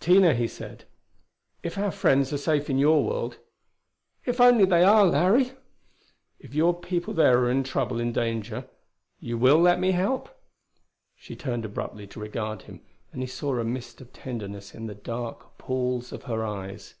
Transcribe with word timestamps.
"Tina," 0.00 0.32
he 0.32 0.48
said, 0.48 0.86
"if 1.62 1.76
our 1.76 1.90
friends 1.90 2.32
are 2.32 2.38
safe 2.38 2.70
in 2.70 2.78
your 2.78 3.04
world" 3.04 3.36
"If 4.24 4.40
only 4.40 4.64
they 4.64 4.82
are, 4.82 5.04
Larry!" 5.04 5.48
"And 5.50 5.58
if 6.38 6.54
your 6.54 6.72
people 6.72 7.12
there 7.12 7.40
are 7.40 7.50
in 7.50 7.64
trouble, 7.64 8.00
in 8.00 8.10
danger 8.10 8.66
you 9.20 9.36
will 9.36 9.58
let 9.58 9.78
me 9.78 9.90
help?" 9.90 10.30
She 11.14 11.36
turned 11.36 11.66
abruptly 11.66 12.06
to 12.06 12.18
regard 12.18 12.62
him, 12.62 12.80
and 13.12 13.20
he 13.20 13.26
saw 13.28 13.58
a 13.58 13.64
mist 13.64 14.00
of 14.00 14.10
tenderness 14.14 14.74
in 14.74 14.86
the 14.86 14.94
dark 14.94 15.58
pools 15.58 16.12
of 16.12 16.22
her 16.22 16.46
eyes. 16.46 16.94